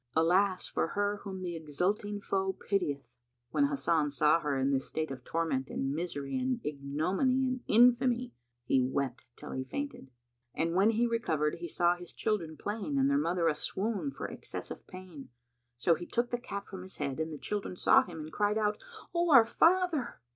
[0.15, 3.19] Alas for her whom the exulting foe pitieth!"
[3.51, 8.33] When Hasan saw her in this state of torment and misery and ignominy and infamy,
[8.65, 10.09] he wept till he fainted;
[10.55, 14.71] and when he recovered he saw his children playing and their mother aswoon for excess
[14.71, 15.29] of pain;
[15.77, 18.57] so he took the cap from his head and the children saw him and cried
[18.57, 18.79] out,
[19.13, 20.19] "O our father!"